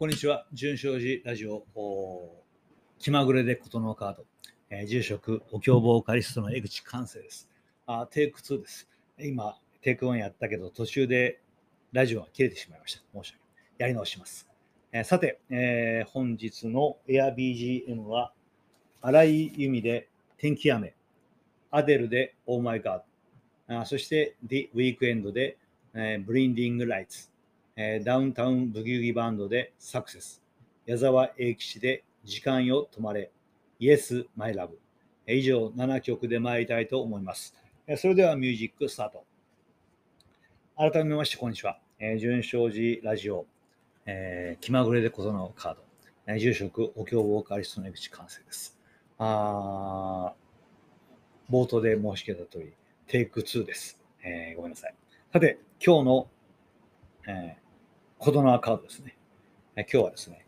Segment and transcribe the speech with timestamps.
[0.00, 0.46] こんにちは。
[0.54, 1.62] 純正寺ラジオ、
[2.98, 4.24] 気まぐれでことのカード、
[4.70, 7.50] えー、住職、お経ボーカリストの江口寛生です。
[7.86, 8.88] あ、テイク2です。
[9.18, 11.42] 今、テイク1やったけど、途中で
[11.92, 13.02] ラジオが切れてしまいました。
[13.12, 13.34] 申し訳ない。
[13.76, 14.48] やり直します。
[14.90, 18.32] えー、さて、えー、本日の AirBGM は、
[19.02, 20.08] 荒井由実で
[20.38, 20.94] 天気雨、
[21.70, 23.02] アデルで Oh My God、
[23.68, 25.58] あそして The Weekend で、
[25.92, 27.30] えー、Blinding Lights、
[27.82, 30.42] えー、ダウンタウンブギウギバンドでサクセス、
[30.84, 33.30] 矢沢永吉で時間よ止まれ、
[33.78, 34.78] イエスマイラブ。
[35.26, 37.54] 以上7曲で参りたいと思います。
[37.96, 39.24] それではミュージックスタート。
[40.76, 41.78] 改めまして、こんにちは。
[41.98, 43.46] えー、純正寺ラジオ、
[44.04, 45.82] えー、気まぐれでことのカード、
[46.26, 48.78] えー、住職、お経ボーカリストの江口完成です。
[49.16, 50.34] あ
[51.50, 52.74] 冒頭で申し上げた通り、
[53.06, 53.98] テイク2です。
[54.22, 54.94] えー、ごめんなさい。
[55.32, 56.28] さて、今日の、
[57.26, 57.56] え、
[58.22, 59.16] コドナーカードですね。
[59.76, 60.44] 今日はですね、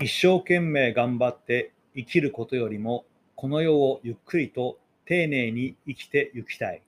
[0.00, 3.04] 一生懸命頑張って生きることよりも、
[3.34, 6.80] この世をゆっくりと丁寧に生きてゆきたい。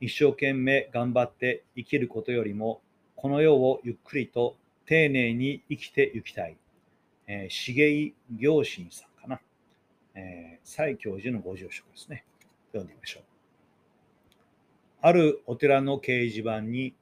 [0.00, 2.80] 一生懸命頑張って生きることよりも、
[3.14, 6.56] この世をゆっくりと丁寧に生きてゆきたい。
[7.28, 9.40] えー、茂井行信さんかな。
[10.16, 12.24] えー、蔡教授のご住職ですね。
[12.72, 13.22] 読んでみましょう。
[15.00, 16.92] あるお寺の掲示板に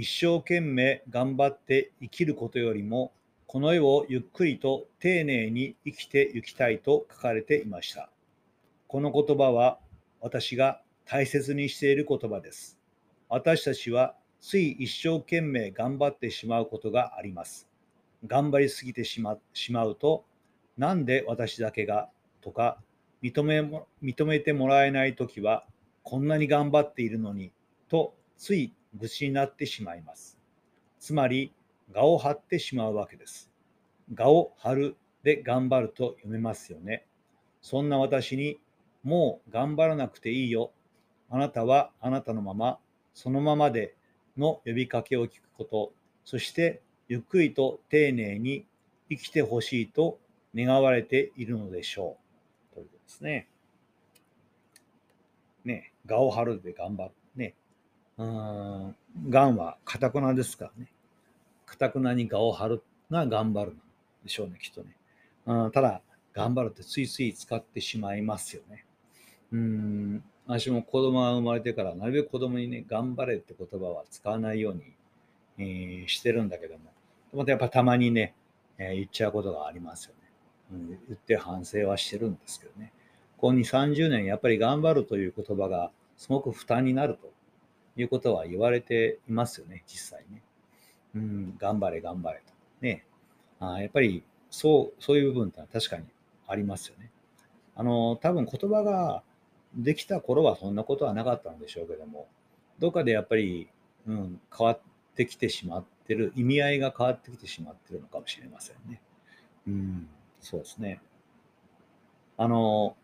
[0.00, 3.12] 一生懸命頑張って生きることよりも、
[3.46, 8.08] この世をゆっくりと丁寧に生きていきたいと書かれていました。
[8.88, 9.78] この言葉は
[10.22, 12.78] 私が大切にしている言葉です。
[13.28, 17.68] 私たちはつい一生懸命頑張ってしまうことがあります。
[18.26, 20.24] 頑張りすぎてしましまうと、
[20.78, 22.08] なんで私だけが
[22.40, 22.78] とか
[23.22, 23.60] 認め
[24.02, 25.66] 認めてもらえないときは、
[26.04, 27.52] こんなに頑張っているのに
[27.90, 30.38] とつい愚痴になってしまいます。
[30.98, 31.52] つまり、
[31.92, 33.50] 我を張ってしまうわけです。
[34.16, 37.06] 我を張るで頑張ると読めますよね。
[37.62, 38.60] そんな私に、
[39.02, 40.72] もう頑張らなくていいよ。
[41.30, 42.78] あなたはあなたのまま、
[43.14, 43.94] そのままで
[44.36, 45.92] の呼びかけを聞くこと、
[46.24, 48.66] そしてゆっくりと丁寧に
[49.08, 50.18] 生きてほしいと
[50.54, 52.16] 願われているのでしょ
[52.72, 52.74] う。
[52.74, 53.48] ということですね。
[55.64, 57.10] ね、我を張るで頑張る。
[57.36, 57.54] ね、
[58.20, 60.92] うんがんはかたくなですからね。
[61.64, 63.76] かたくなに我を張るが頑張る
[64.22, 64.94] でしょうね、きっとね。
[65.46, 66.02] うん、ただ、
[66.34, 68.84] 頑張るってついつい使ってしまいますよね。
[69.52, 74.82] うん、私も子供が生まれてから、なるべく子供にね、頑張れって言葉は使わないように、
[75.58, 76.92] えー、してるんだけども、
[77.32, 78.34] またやっぱたまにね、
[78.76, 80.30] えー、言っちゃうことがありますよね。
[80.72, 82.92] うん、言って反省はしてるんですけどね。
[83.38, 87.32] ここに30年、やっぱり頑張るという言葉がすごく負担になると
[88.00, 90.42] いうことは言われていますよね、実際ね。
[91.14, 92.52] うん、頑張れ、頑張れと。
[92.80, 93.04] ね。
[93.58, 96.04] あやっぱり、そう、そういう部分ってのは確かに
[96.46, 97.10] ありますよね。
[97.74, 99.22] あの、多分言葉が
[99.74, 102.28] できた頃はそんなことはなかったんでしょうけども、
[102.78, 103.68] どっかでやっぱり、
[104.06, 104.80] うん、変わっ
[105.14, 109.00] てきてしまってる、意味合いが変わってきてしまってるのかもしれませんね。
[109.66, 110.08] うん、
[110.40, 111.00] そうですね。
[112.36, 112.96] あの、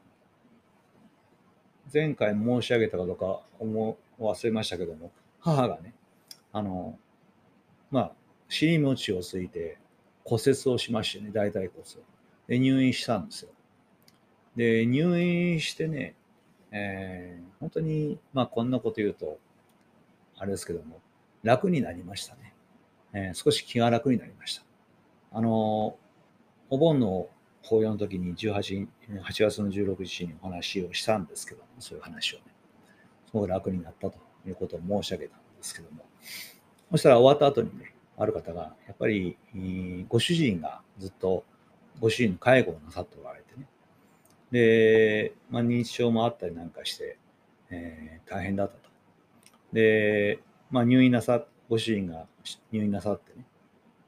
[1.93, 5.95] 前回申し上げたかどうか思忘れましたけども、母がね、
[6.53, 6.99] あの、
[7.91, 8.13] まあ、
[8.49, 9.79] 尻餅をついて
[10.25, 11.85] 骨折をしましてね、大腿骨を。
[12.49, 13.51] で、入院したんですよ。
[14.57, 16.15] で、入院してね、
[16.71, 19.39] えー、本当に、まあ、こんなこと言うと、
[20.39, 21.01] あれですけども、
[21.43, 22.55] 楽になりましたね。
[23.13, 24.65] えー、少し気が楽になりました。
[25.33, 25.97] あの、
[26.71, 27.29] お盆の
[27.63, 32.45] 法要の時に18、8月の16日にお話をしたんですけども、そういう話をね。
[33.37, 36.05] すごく楽になったということを申し上げたんですけども、
[36.93, 39.37] そしたら終わった後にね、ある方が、やっぱり、
[40.09, 41.45] ご主人がずっと
[42.01, 43.67] ご主人の介護をなさっておられてね、
[44.51, 47.19] で、まあ、認知症もあったりなんかして、
[47.71, 48.91] えー、大変だったと。
[49.73, 50.39] で、
[50.71, 52.27] まあ、入院なさ、ご主人が
[52.73, 53.45] 入院なさってね、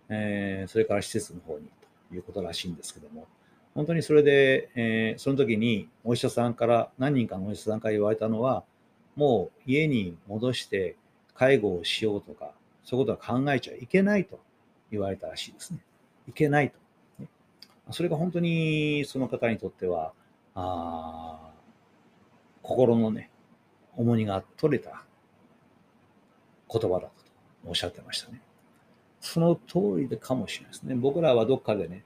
[0.08, 1.68] えー、それから施設の方に
[2.08, 3.26] ということらしいんですけども、
[3.74, 8.64] 本当にそれで、えー、その時にお医者さんから、何人かのお医者さんから言われたのは、
[9.18, 10.94] もう家に戻して
[11.34, 12.52] 介護をしようとか、
[12.84, 14.38] そういうことは考えちゃいけないと
[14.92, 15.80] 言われたらしいですね。
[16.28, 16.78] いけないと。
[17.90, 20.12] それが本当にその方にとっては、
[20.54, 21.50] あ
[22.62, 23.30] 心のね、
[23.96, 25.02] 重荷が取れた
[26.72, 27.10] 言葉だと
[27.66, 28.40] おっしゃってましたね。
[29.20, 30.94] その通りでかもしれないですね。
[30.94, 32.04] 僕らはどっかでね、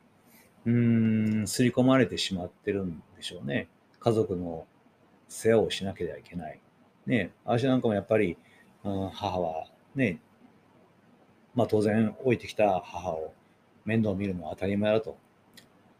[0.64, 3.68] うーん、刷り込まれてしまってるんでしょうね。
[4.00, 4.66] 家族の
[5.28, 6.58] 世話をしなければいけない。
[7.06, 8.36] ね、私なんかもやっぱり、
[8.84, 10.20] うん、母はね、
[11.54, 13.34] まあ当然置いてきた母を
[13.84, 15.16] 面倒見るのは当たり前だと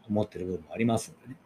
[0.09, 1.37] 思ってる部分もありますんでね。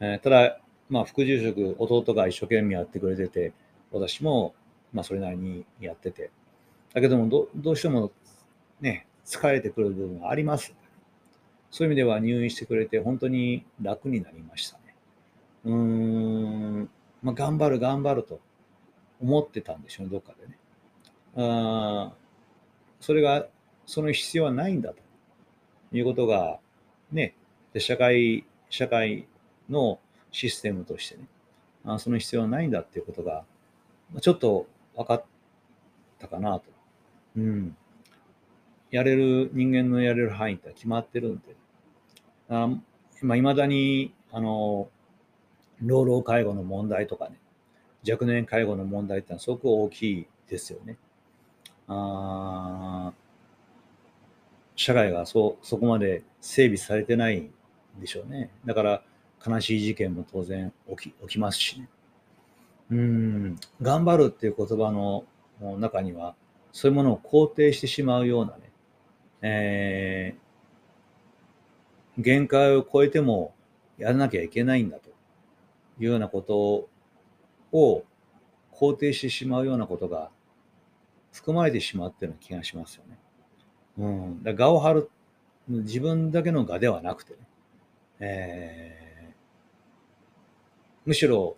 [0.00, 3.52] えー、ただ、まあ、副住職、弟が一生懸命やってくれてて、
[3.90, 4.54] 私も、
[4.92, 6.30] まあ、それなりにやってて、
[6.92, 8.12] だけどもど、どうしても
[8.80, 10.74] ね、疲れてくる部分があります。
[11.70, 14.94] そういう意味では入院してくれて本当に楽になりましたね。
[15.64, 16.90] うーん、
[17.22, 18.40] まあ、頑張る頑張ると
[19.24, 20.58] 思ってたんでしょう、どっかでね。
[21.36, 22.12] あ
[23.00, 23.46] それが、
[23.86, 24.98] その必要はないんだと
[25.92, 26.60] いうことが、
[27.10, 27.34] ね、
[27.72, 29.26] で社会、社会
[29.70, 29.98] の
[30.30, 31.26] システムとしてね、
[31.84, 33.44] あその必要はないんだっていうことが、
[34.20, 35.24] ちょっと分かっ
[36.18, 36.64] たかなと。
[37.36, 37.76] うん。
[38.90, 41.56] やれる、人間のやれる範囲って決まってるんで、
[42.50, 42.68] あ
[43.22, 44.88] ま、未だに、あの、
[45.80, 47.38] 老老介護の問題とかね、
[48.08, 50.96] 若年介護の問題ってのはすごく大きいですよね。
[51.88, 53.12] あ
[54.76, 57.50] 社会がそそこまで整備されてないん
[58.00, 58.50] でしょうね。
[58.64, 59.02] だから
[59.46, 61.88] 悲しい事件も当然起き起きますしね。
[62.90, 65.24] うん、頑張るっていう言葉の
[65.78, 66.34] 中には、
[66.72, 68.72] そういうものを肯定してしまうようなね、
[69.42, 73.54] えー、限界を超えても
[73.96, 75.08] やらなきゃいけないんだと
[75.98, 76.88] いうようなことを
[77.74, 78.04] を
[78.72, 80.30] 肯定してしまうようなことが
[81.32, 83.18] 含まれてしまってるような気がしますよね。
[83.98, 84.42] うん。
[84.42, 85.10] だ我を張る、
[85.68, 87.38] 自分だけの我ではなくてね、
[88.20, 89.34] えー、
[91.04, 91.56] むしろ、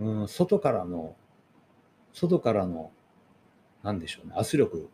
[0.00, 1.14] うん、外からの、
[2.12, 2.90] 外からの、
[3.84, 4.88] なんでしょうね、圧力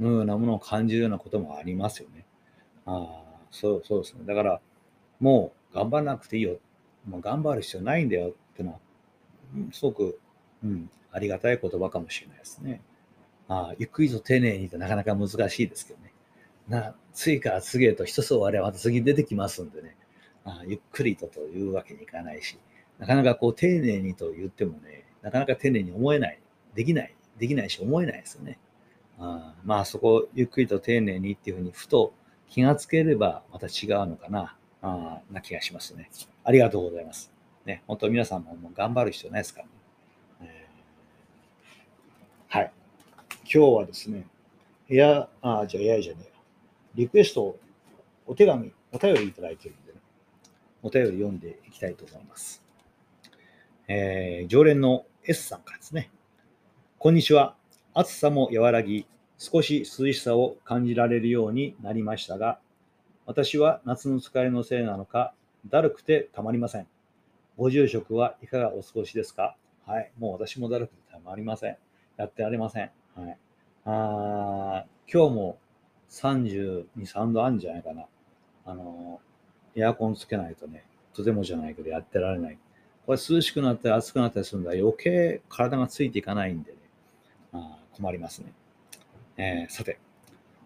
[0.00, 2.26] のようなものを感じるようなこともありますよね。
[2.86, 4.24] ああ、そう、そうですね。
[4.26, 4.60] だから、
[5.20, 6.58] もう頑張らなくていいよ。
[7.06, 8.80] もう頑張る必要ないんだよってのは、
[9.72, 10.18] すごく、
[10.64, 12.80] うん、ありがたい言葉かもしれないですね。
[13.48, 16.12] あゆっくりと丁寧にとなかなか難しいですけどね。
[16.68, 19.96] な次から次へと一つ終わればまた次に出てきますんでね。
[20.44, 22.58] あゆっくりとというわけにいかないし、
[22.98, 26.40] なかなかこう丁寧にと言ってもね、なかなか丁寧に思えない、
[26.74, 28.58] できない、できないし思えないですよね。
[29.18, 32.12] あまあそこゆっくりと丁寧にっていうふうにふと
[32.48, 36.10] 気がつければまた違うのかな、あな気がしますね。
[36.44, 37.32] ありがとうございます。
[37.66, 39.62] ね、本当皆さんももう頑張る必要ないですか
[40.40, 40.68] らね。
[42.48, 42.72] はい。
[43.42, 44.24] 今日はですね、
[44.88, 46.32] エア、あ、じゃあ AI じゃねえ
[46.94, 47.58] リクエスト、
[48.24, 49.98] お手紙、お便りいただいているんでね、
[50.82, 52.62] お便り読んでいきたいと思います。
[53.88, 56.10] えー、常連の S さんからですね。
[56.98, 57.56] こんにちは。
[57.94, 59.06] 暑さも和らぎ、
[59.38, 62.60] 少し涼しさを感じられるようになりましたが、
[63.26, 65.34] 私は夏の疲れのせいなのか、
[65.68, 66.86] だるくてたまりません。
[67.56, 69.56] ご住職はいかがお過ごしですか？
[69.86, 70.10] はい。
[70.18, 71.76] もう私もだるくてたまりません。
[72.16, 72.90] やってられません。
[73.14, 73.38] はい。
[73.84, 75.58] あ今日も
[76.10, 78.06] 32、3度あるんじゃないかな。
[78.64, 79.20] あの、
[79.74, 82.58] エアコンつけないとね、とてもじゃないけどやってられない。
[83.06, 86.78] これ涼しくなったり暑くなったりするんだ余計体がついていかないんでね、
[87.52, 88.52] あ困りますね。
[89.36, 89.98] えー、さて、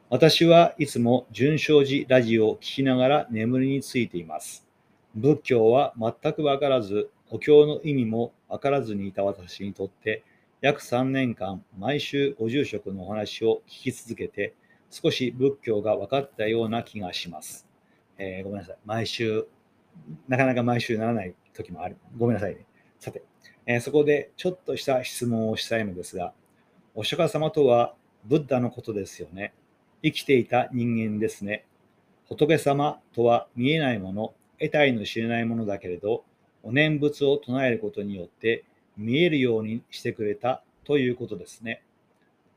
[0.08, 4.66] 私はいつも純正寺ラジオを聞きながら眠りについています。
[5.14, 10.24] 仏教は全くわからず、お経の意味もわからずにいた私にとって、
[10.60, 14.54] 約3年間、毎週ご住職のお話を聞き続けて、
[14.90, 17.66] 少し仏教が分かったような気がします。
[18.18, 18.76] えー、ごめんなさい。
[18.84, 19.46] 毎週、
[20.28, 21.96] なかなか毎週ならない時もある。
[22.16, 22.66] ごめんなさいね。
[22.98, 23.22] さて、
[23.66, 26.32] えー、そこでちょっとした質問をしたいのですが、
[26.94, 29.54] お釈迦様とはブッダのことですよね。
[30.02, 31.64] 生きていた人間ですね。
[32.28, 36.24] 仏様とは見えないもの、得体の知れないものだけれど、
[36.62, 38.64] お念仏を唱えることによって
[38.96, 41.82] 見えるようにしてくれたということですね。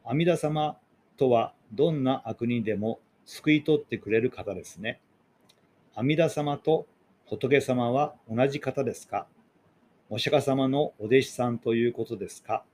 [0.03, 0.77] 阿弥陀様
[1.17, 5.00] とはどんな悪人でも救い取ってくれる方ですね。
[5.95, 6.86] 阿弥陀様と
[7.25, 9.27] 仏様は同じ方ですか？
[10.10, 12.65] お釈迦様のお弟子さんということですか？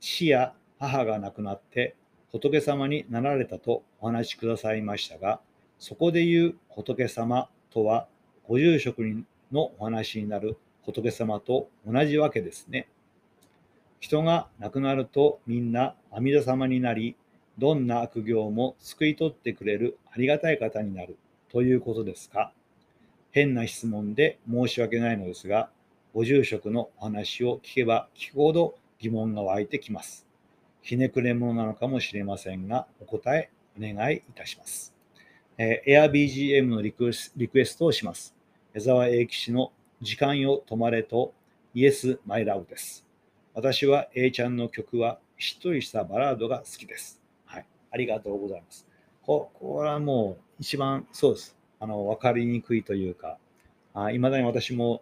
[0.00, 1.94] 父や母が亡くなって
[2.32, 5.40] 仏様になられたとお話しくださいましたが、
[5.78, 8.08] そこで言う仏様とは、
[8.48, 9.02] ご住職
[9.50, 12.88] のお話になる仏様と同じわけですね。
[13.98, 17.16] 人が亡くなるとみんな阿弥陀様になり、
[17.58, 21.16] どんな悪行も救い取ってくれるありがたい方になる
[21.50, 22.52] ということですか
[23.32, 25.70] 変な質問で申し訳ないのですが、
[26.14, 30.26] ご住職のお話を聞けば聞くほど疑問が湧いてきます。
[30.82, 34.94] ひねくれ者なのかもしれませんが、お答えお願いいたします。
[35.58, 38.35] えー、AirBGM のリクエストをします。
[38.76, 41.32] 江沢永吉の時間よ止まれと
[41.72, 43.06] イエス・マイ・ラブです。
[43.54, 47.22] 私は A ちゃんの曲はしっとりしたバラードが好きです。
[47.46, 47.66] はい。
[47.90, 48.86] ありがとうございます。
[49.22, 51.56] ここれはもう一番そうです。
[51.80, 53.38] あの、わかりにくいというか、
[54.12, 55.00] いまだに私も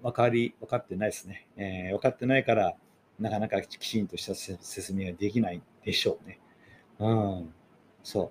[0.00, 1.48] 分かり、分かってないですね。
[1.56, 2.76] えー、分かってないから、
[3.18, 6.38] なかなかきちんとした説明ができないでしょうね。
[7.00, 7.54] うん。
[8.04, 8.30] そ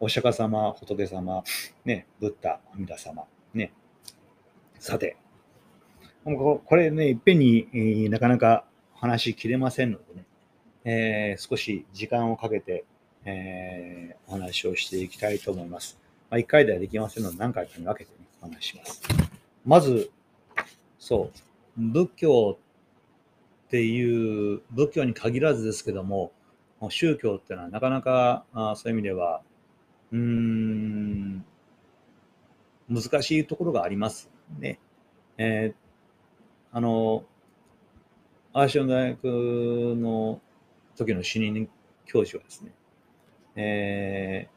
[0.00, 1.44] お釈迦様、仏様、
[1.84, 3.72] ね、ブッダ、阿弥陀様、ね。
[4.78, 5.16] さて、
[6.24, 8.64] これね、いっぺんに、なかなか
[8.94, 10.24] 話しきれませんのでね、
[10.84, 12.84] えー、少し時間をかけて、
[13.24, 15.98] えー、お話をしていきたいと思います。
[16.30, 19.02] まあ、1回ではできませんので、何回かに分けて、ね、お話します。
[19.64, 20.10] まず、
[20.98, 22.58] そう、仏教
[23.66, 26.32] っていう、仏教に限らずですけども、
[26.90, 29.40] 宗教っていうのはなかなかあそういう意味では、
[30.12, 31.44] うーん、
[32.88, 34.78] 難しいところがありますね。
[35.38, 37.24] えー、あの、
[38.52, 39.24] アーシャン大学
[39.96, 40.40] の
[40.96, 41.68] 時の主任
[42.04, 42.72] 教授はですね、
[43.56, 44.48] え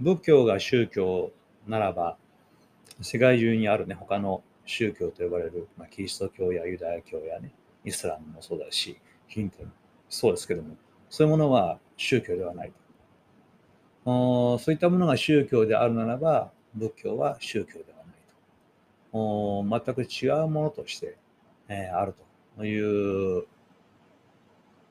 [0.00, 1.32] ー、仏教が宗教
[1.66, 2.16] ならば、
[3.00, 7.52] 世界中にあるね、他の宗教と呼ばれる、まあ、キリスト教やユダヤ教やね、
[7.84, 9.70] イスラムもそうだし、ヒントも
[10.08, 10.76] そうですけども、
[11.08, 12.72] そういうものは宗教ではない
[14.04, 14.58] と。
[14.58, 17.91] そういったものが宗教であるならば、仏教は宗教ではないと。
[19.12, 21.16] 全く違うものとして、
[21.68, 22.14] えー、ある
[22.56, 23.46] という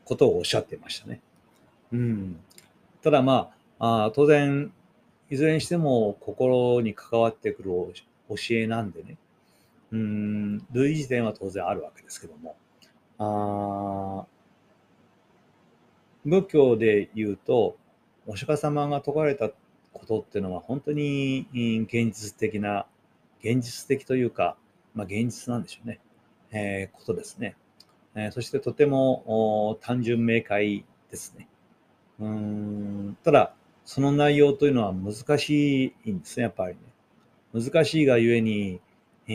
[0.06, 1.22] ことをおっしゃっていましたね。
[1.92, 2.40] うん、
[3.02, 4.72] ただまああ当然
[5.30, 7.70] いずれにしても心に関わってくる
[8.30, 9.18] 教えなんでね。
[9.92, 10.66] うん。
[10.72, 12.56] 類似点は当然あるわけですけども。
[13.18, 14.26] あ
[16.26, 17.78] 仏教で言うと
[18.28, 19.50] お釈迦様が説かれた
[19.94, 21.48] ことっていうのは本当に
[21.88, 22.86] 現実的な
[23.44, 24.58] 現実的というか、
[24.94, 26.00] まあ、現実なんでしょうね、
[26.52, 27.56] えー、ことですね、
[28.16, 31.48] えー、そしてとても単純明快ですね
[32.20, 33.54] うんただ
[33.86, 36.80] その内容というのは難しいんですね、やっぱりね。
[37.54, 38.80] 難しいがゆえに、
[39.28, 39.32] え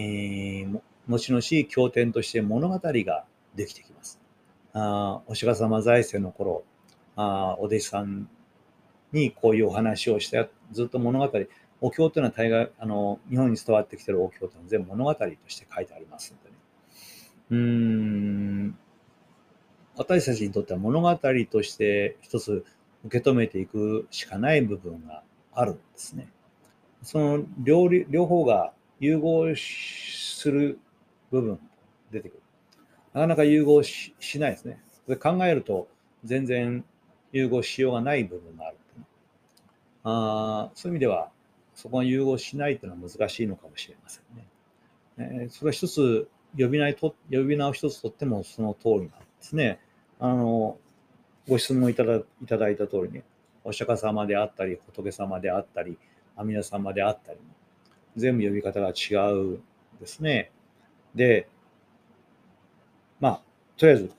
[0.66, 4.20] ー、後々経典として物語ができてきます。
[4.72, 6.64] あお釈迦様財政の頃
[7.16, 8.28] あ、お弟子さん
[9.12, 11.30] にこういうお話をして、ずっと物語、
[11.80, 16.56] お経というのは大概、あの、日本に伝わってきているお経というのは全部物語として書いてありますのでね。
[17.48, 18.78] うん、
[19.96, 22.64] 私たちにとっては物語として一つ
[23.04, 26.28] 受け止めていくしかない部分があるんですね。
[27.02, 30.80] その両両方が融合する
[31.30, 31.60] 部分
[32.10, 32.42] 出てくる。
[33.12, 34.82] なかなか融合しないですね。
[35.06, 35.88] で考えると
[36.24, 36.84] 全然
[37.32, 38.76] 融合しようがない部分がある、
[40.02, 41.30] あそういう意味では
[41.76, 44.48] そこが融合しないというのは難しいのかもしれませんね。
[45.18, 46.28] えー、それは一つ
[46.58, 49.78] 呼び名と呼び名を一つとってもその通りなんですね。
[50.18, 50.78] あの
[51.48, 53.22] ご質問いただいただいた通りに、
[53.62, 55.96] お釈迦様であったり、仏様であったり、
[56.34, 57.38] 阿弥陀様であったり、
[58.16, 59.62] 全部呼び方が違うん
[60.00, 60.50] ですね。
[61.14, 61.48] で、
[63.20, 63.40] まあ、
[63.76, 64.12] とりあえず、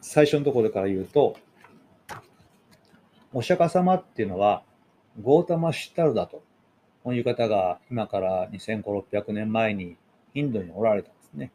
[0.00, 1.36] 最初のところから言うと、
[3.32, 4.62] お釈迦様っていうのは、
[5.22, 6.42] ゴータマ・シッタルだと、
[7.04, 9.96] こういう方が今から2500、600年前に
[10.34, 11.52] インドにおられたんですね。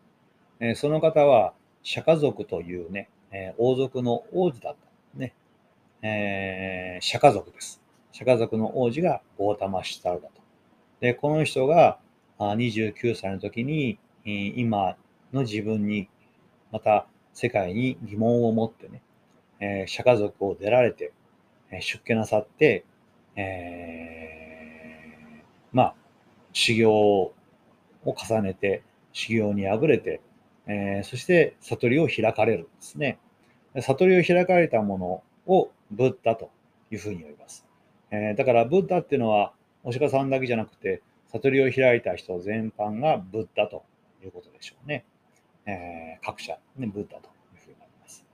[0.59, 1.53] えその方は、
[1.83, 5.33] 釈迦族というね、えー、王族の王子だったね。
[6.01, 7.81] えー、釈迦族です。
[8.11, 10.41] 釈迦族の王子がゴータマ・シッタルだと。
[10.99, 11.99] で、この人が
[12.39, 14.97] 29歳の時に、今
[15.33, 16.09] の自分に、
[16.71, 19.01] また世界に疑問を持ってね、
[19.59, 21.11] え、釈迦族を出られて、
[21.79, 22.83] 出家なさって、
[23.35, 25.95] えー、まあ、
[26.53, 27.33] 修行を
[28.05, 28.83] 重ねて、
[29.13, 30.21] 修行に敗れて、
[30.67, 33.19] えー、そして悟りを開かれるんですね。
[33.79, 35.23] 悟りを開かれたもの
[35.53, 36.49] をブッダと
[36.91, 37.65] いうふうに呼びます。
[38.11, 43.83] えー、だからブッダっていうのはお釈迦さんだけじゃなくて悟りを開いた人全般がブッダと
[44.23, 45.05] いうことでしょうね。
[45.65, 48.25] えー、各社、ね、ブッダというふうになります。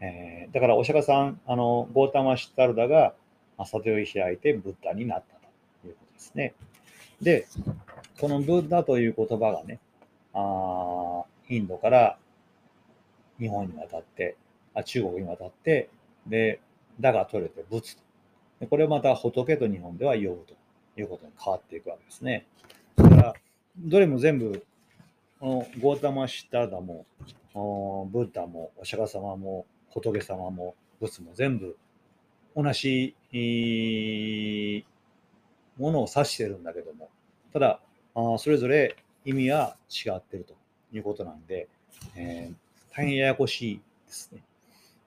[0.00, 3.14] えー、だからお釈迦さん、あのゴータマ・シッタルダが
[3.58, 5.34] 悟りを開いてブッダになった
[5.82, 6.54] ということですね。
[7.20, 7.46] で、
[8.20, 9.78] このブッダという言葉がね、
[10.32, 12.18] あインドから
[13.38, 14.36] 日本に渡って、
[14.74, 15.88] あ中国に渡って、
[16.26, 16.60] で、
[17.00, 18.02] だが取れて仏と。
[18.60, 20.54] でこれをまた仏と日本では呼ぶと
[21.00, 22.46] いうことに変わっていくわけですね。
[22.96, 23.34] だから、
[23.78, 24.64] どれも全部、
[25.40, 27.06] このゴータマシッターダも、
[27.54, 31.76] ブッダも、お釈迦様も、仏様も、仏も全部
[32.56, 33.14] 同じ
[35.78, 37.10] ものを指してるんだけども、
[37.52, 37.80] ただ、
[38.38, 40.54] それぞれ意味は違ってると
[40.92, 41.68] いうことなんで、
[42.16, 42.54] えー、
[42.96, 44.42] 大変ややこしいですね。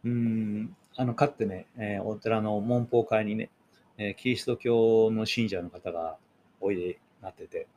[0.03, 3.49] うん、あの、かってね、えー、お寺の文法会にね、
[3.97, 6.17] えー、キリスト教の信者の方が
[6.59, 7.67] おいでになってて、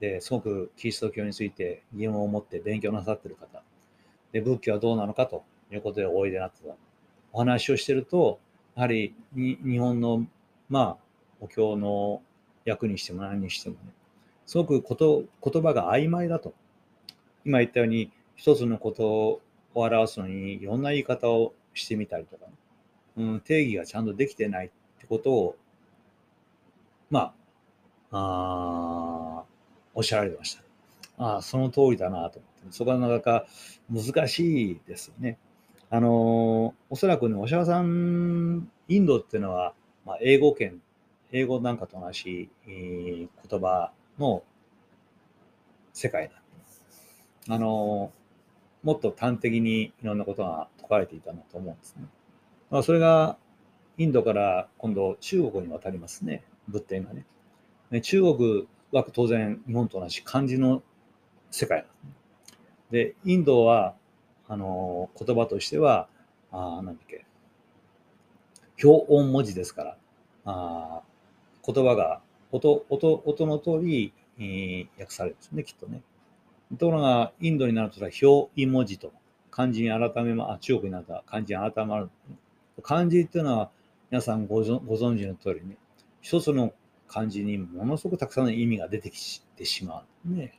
[0.00, 3.62] ですごくキリスト教について疑問を持って勉強なさってる方、
[4.32, 6.74] で仏教はどうなのかということでおいでになってた。
[7.32, 8.40] お話をしてると、
[8.74, 10.26] やはり日本の、
[10.68, 10.96] まあ、
[11.40, 12.22] お経の
[12.64, 13.80] 役にしても何にしてもね、
[14.46, 16.54] すごくこと言葉が曖昧だと。
[17.44, 19.40] 今言ったように、一つのことを
[19.74, 22.52] 表すのにいろんな言い方をしてみたりとか、ね、
[23.16, 25.56] うん、定義がちゃんとできてないってことを、
[27.10, 27.34] ま
[28.10, 29.44] あ、あ
[29.94, 30.62] おっしゃられてました。
[31.18, 33.46] ああ、その通りだなと思って、そこはなかなか
[33.90, 35.38] 難しいですよね。
[35.94, 39.74] あのおそらくね、おしゃさん、インドっていうのは、
[40.06, 40.80] まあ、英語圏、
[41.32, 44.42] 英語なんかと同じ、えー、言葉の
[45.92, 47.54] 世界だ。
[47.54, 48.10] あの
[48.82, 52.06] もっと端的にいろんなことが説かれていたなと思うんですね。
[52.70, 53.36] まあ、それが
[53.98, 57.26] インドから今度中国に渡りますね、仏典がね。
[57.90, 60.82] ね中国は当然日本と同じ漢字の
[61.50, 62.10] 世界なんですね。
[62.90, 63.94] で、インドは
[64.48, 66.08] あの言葉としては、
[66.50, 67.24] あなんだっけ、
[68.82, 69.96] 表音文字ですから、
[70.44, 71.02] あ
[71.64, 72.20] 言葉が
[72.50, 76.02] 音音音の通り、えー、訳されるんですね、きっとね。
[76.78, 79.12] ところが、インドになると、表意文字と
[79.50, 82.10] 漢字に改めま、あ、中国になった漢字に改まる。
[82.82, 83.70] 漢字っていうのは、
[84.10, 85.76] 皆さんごご存知の通りね、
[86.20, 86.72] 一つの
[87.08, 90.34] 漢字にものすごくたくさんの意味が出てきてしまう。
[90.34, 90.58] ね。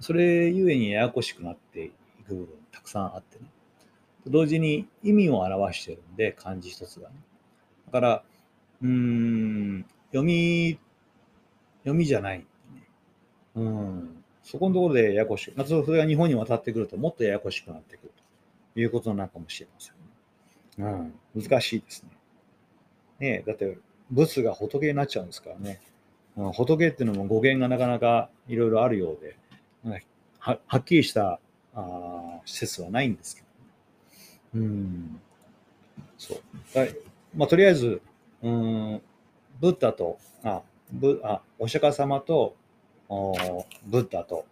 [0.00, 1.90] それゆえにややこしくなってい
[2.26, 3.44] く部分たくさんあってね。
[4.26, 7.16] 同時に意味を表してるんで、漢字一つがね。
[7.86, 8.22] だから、
[8.82, 10.78] うーん、読み、
[11.82, 12.46] 読みじゃない、ね。
[13.54, 14.24] うん。
[14.42, 15.52] そこのところでややこしい。
[15.56, 18.12] まずそれが日本に渡ってくると、もっとややこしくなってくる
[18.74, 21.12] ということなのかもしれません、ね。
[21.34, 21.42] うん。
[21.42, 22.10] 難しいですね。
[23.20, 23.78] ねだって、
[24.10, 25.80] 仏が仏になっちゃうんですからね。
[26.36, 29.36] うん、仏っていうのも語源がなかなかいろいろあるようで、
[30.38, 31.40] ははっきりした
[31.74, 33.42] あ説はないんですけ
[34.54, 35.20] ど、ね、うん。
[36.18, 36.78] そう。
[36.78, 36.96] はい
[37.36, 38.00] まあ、とりあえず、
[38.42, 39.02] うん、
[39.60, 42.54] ブッダと、あ、ブあお釈迦様と
[43.08, 44.46] おブッダと、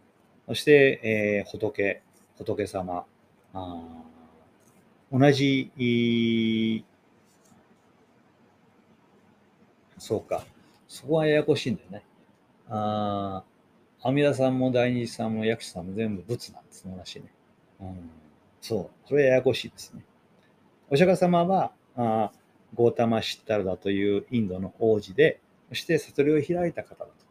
[0.49, 2.03] そして、えー、仏、
[2.39, 3.05] 仏様、
[3.55, 3.83] あ
[5.13, 6.85] 同じ、
[9.99, 10.45] そうか、
[10.89, 12.05] そこはややこしいんだよね。
[12.69, 13.45] あ
[14.03, 17.05] 阿弥陀さんも大日さんも薬師さんも全部仏なんですね、ね。
[17.81, 18.11] うん、
[18.61, 20.05] そう、それはややこしいですね。
[20.91, 22.33] お釈迦様は、あ
[22.75, 27.23] ゴータマ・シッタルダというインドの王子で、そして悟りを開いた方だと。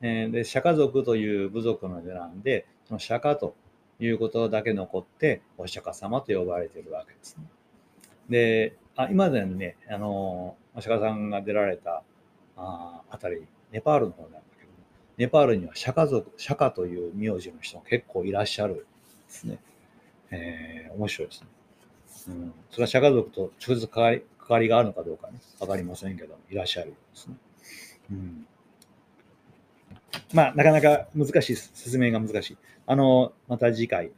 [0.00, 3.54] えで釈迦族という部族の出なんで、その釈迦と
[4.00, 7.44] いうことだけ残って、お釈迦様と呼ばれているわけですね。
[8.28, 12.02] で、あ今でね、あの、お釈迦さんが出られた
[12.56, 14.47] ああたり、ネパールの方なんだけど、
[15.18, 18.84] ネパールには釈迦族、釈迦という名字の人が結構いらっしゃるんで
[19.28, 19.58] すね。
[20.30, 21.48] えー、面白いですね。
[22.28, 27.36] うん、それは釈迦族と直接関わり関わりがあるのかどうかね、わかりませんけど、いらっしゃるんですね。
[28.10, 28.46] うん、
[30.32, 31.70] まあ、なかなか難しいです。
[31.74, 32.58] 説明が難しい。
[32.86, 34.10] あの、また次回、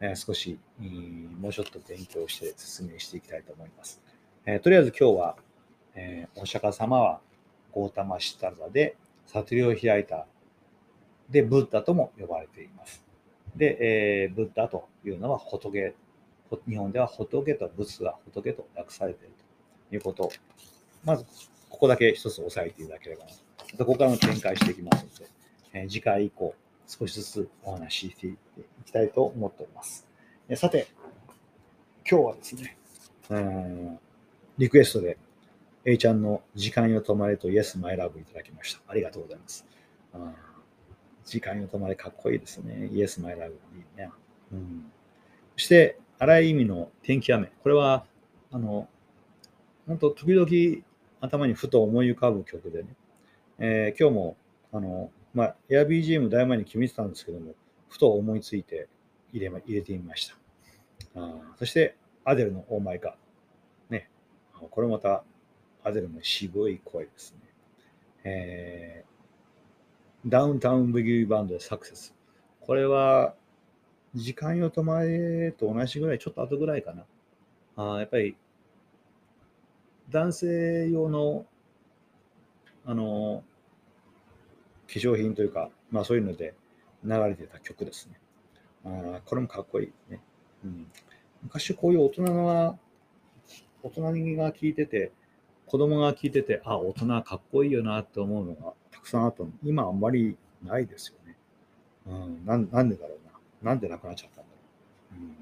[0.00, 0.58] えー、少し、
[1.38, 4.02] もうちょっと勉強して説明していきたいと思います。
[4.44, 5.36] えー、とりあえず今日は、
[5.94, 7.20] えー、お釈迦様は
[7.70, 10.26] ゴータマシタルダで悟りを開いた。
[11.30, 13.04] で、ブッダとも呼ばれています。
[13.56, 15.94] で、えー、ブッダというのは仏。
[16.68, 19.34] 日本では仏と仏が仏と訳されている
[19.90, 20.30] ということ
[21.04, 21.24] まず、
[21.68, 23.30] ここだけ一つ押さえていただければな。
[23.72, 25.30] またこからも展開していきますので、
[25.72, 26.54] え次回以降、
[26.86, 28.36] 少しずつお話ししてい
[28.84, 30.06] きたいと思っております。
[30.54, 30.86] さて、
[32.08, 32.76] 今日はですね、
[33.30, 33.98] うん
[34.58, 35.18] リクエストで
[35.84, 38.80] A ちゃんの時間よ止まれと Yes, My Love いただきました。
[38.88, 39.66] ありがとうございます。
[40.14, 40.34] うん
[41.26, 42.88] 時間よ止まれかっこいいですね。
[42.92, 44.10] Yes, My Love いいね。
[44.52, 44.90] うん、
[45.56, 47.52] そして、荒い意味の天気雨。
[47.62, 48.06] これは、
[48.52, 48.88] あの、
[49.86, 50.84] 本当時々
[51.20, 52.88] 頭にふと思い浮かぶ曲でね、
[53.58, 54.36] えー、今日も、
[54.72, 57.54] あの、まあ、AirBGM 大前に決めてたんですけども、
[57.88, 58.88] ふと思いついて
[59.32, 60.36] 入れ,、入れてみました。
[61.16, 63.16] あそして、アデルのオーマイガ。
[63.90, 64.08] ね。
[64.70, 65.24] これまた、
[65.82, 67.38] アデルの渋い声ですね。
[68.24, 69.05] えー、
[70.26, 72.12] ダウンタウンブギーバンドでサクセス。
[72.60, 73.34] これは、
[74.12, 77.04] 時間よと前と同じぐらい、ちょっと後ぐらいかな。
[77.76, 78.36] あやっぱり、
[80.10, 81.46] 男性用の、
[82.84, 83.44] あの、
[84.88, 86.54] 化粧品というか、まあそういうので
[87.04, 88.18] 流れてた曲ですね。
[88.84, 90.20] あこれもかっこいいね。
[90.64, 90.86] うん、
[91.44, 92.78] 昔こういう大人の、
[93.84, 95.12] 大人が聴いてて、
[95.66, 98.72] 子供が聞いてて、あ、大人かっこいいよなって思うのが
[99.06, 99.50] くさんあったの。
[99.64, 101.36] 今あんまりないですよね。
[102.06, 103.70] うん、ななんでだろうな。
[103.70, 105.22] なんでなくなっちゃったんだろう。
[105.22, 105.36] うん、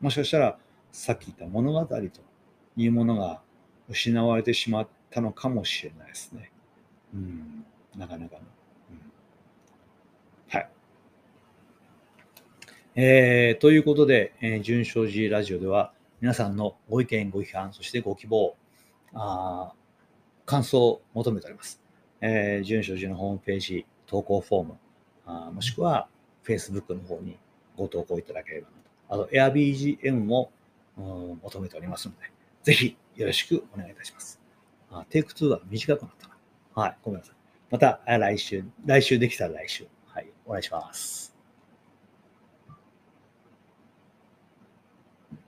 [0.00, 0.56] もしかしたら、
[0.92, 1.96] さっき言った物語と
[2.76, 3.40] いうものが
[3.88, 6.50] 失われてしまったのかもしれないですね。
[7.12, 7.64] うん、
[7.96, 8.42] なかなかね。
[8.90, 10.68] うん、はい。
[12.94, 18.56] えー、ということで、えー、純正寺ラジオでは皆さんのご意見、ご批判、そしてご希望、
[19.14, 19.72] あ
[20.46, 21.87] 感想を求めております。
[22.20, 24.74] えー、純正寺のホームページ、投稿フォーム、
[25.26, 26.08] あもしくは
[26.44, 27.38] Facebook の方に
[27.76, 28.68] ご投稿いただければ
[29.08, 29.24] なと。
[29.24, 30.50] あと、AirBGM も、
[30.96, 34.40] うん、求めておりますので、ぜひよろしくお願いいたします。
[34.90, 36.34] あテイク2は短くなったな。
[36.74, 37.34] はい、ごめんなさい。
[37.70, 41.27] また来週、来週できたら来週、はい、お願いします。